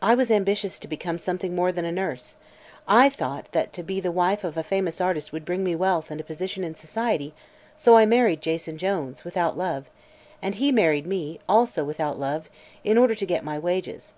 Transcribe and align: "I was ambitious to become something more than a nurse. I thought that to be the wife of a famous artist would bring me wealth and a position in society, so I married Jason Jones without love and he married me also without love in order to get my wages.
"I 0.00 0.14
was 0.14 0.30
ambitious 0.30 0.78
to 0.78 0.88
become 0.88 1.18
something 1.18 1.54
more 1.54 1.70
than 1.70 1.84
a 1.84 1.92
nurse. 1.92 2.34
I 2.88 3.10
thought 3.10 3.52
that 3.52 3.74
to 3.74 3.82
be 3.82 4.00
the 4.00 4.10
wife 4.10 4.42
of 4.42 4.56
a 4.56 4.62
famous 4.62 5.02
artist 5.02 5.34
would 5.34 5.44
bring 5.44 5.62
me 5.62 5.74
wealth 5.76 6.10
and 6.10 6.18
a 6.18 6.24
position 6.24 6.64
in 6.64 6.74
society, 6.74 7.34
so 7.76 7.94
I 7.98 8.06
married 8.06 8.40
Jason 8.40 8.78
Jones 8.78 9.22
without 9.22 9.58
love 9.58 9.90
and 10.40 10.54
he 10.54 10.72
married 10.72 11.06
me 11.06 11.40
also 11.46 11.84
without 11.84 12.18
love 12.18 12.48
in 12.84 12.96
order 12.96 13.14
to 13.14 13.26
get 13.26 13.44
my 13.44 13.58
wages. 13.58 14.14